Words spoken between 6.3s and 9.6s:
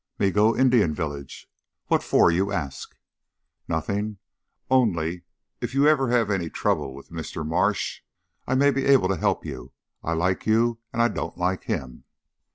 any trouble with Mr. Marsh, I may be able to help